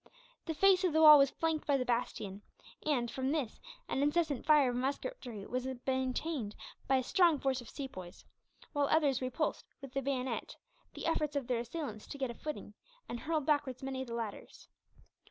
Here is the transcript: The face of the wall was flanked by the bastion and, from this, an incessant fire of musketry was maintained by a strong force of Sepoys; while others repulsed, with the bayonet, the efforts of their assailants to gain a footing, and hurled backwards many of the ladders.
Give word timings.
The 0.47 0.55
face 0.55 0.83
of 0.83 0.93
the 0.93 1.01
wall 1.03 1.19
was 1.19 1.29
flanked 1.29 1.67
by 1.67 1.77
the 1.77 1.85
bastion 1.85 2.41
and, 2.83 3.11
from 3.11 3.31
this, 3.31 3.61
an 3.87 4.01
incessant 4.01 4.47
fire 4.47 4.71
of 4.71 4.75
musketry 4.75 5.45
was 5.45 5.67
maintained 5.85 6.55
by 6.87 6.95
a 6.95 7.03
strong 7.03 7.37
force 7.37 7.61
of 7.61 7.69
Sepoys; 7.69 8.25
while 8.73 8.87
others 8.87 9.21
repulsed, 9.21 9.63
with 9.79 9.93
the 9.93 10.01
bayonet, 10.01 10.55
the 10.95 11.05
efforts 11.05 11.35
of 11.35 11.45
their 11.45 11.59
assailants 11.59 12.07
to 12.07 12.17
gain 12.17 12.31
a 12.31 12.33
footing, 12.33 12.73
and 13.07 13.19
hurled 13.19 13.45
backwards 13.45 13.83
many 13.83 14.01
of 14.01 14.07
the 14.07 14.15
ladders. 14.15 14.67